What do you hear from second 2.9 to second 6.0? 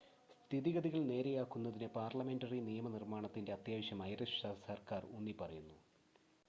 നിർമ്മാണത്തിൻ്റെ അത്യാവശ്യം ഐറിഷ് സർക്കാർ ഊന്നി പറയുന്നു